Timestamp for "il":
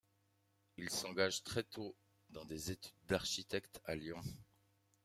0.77-0.89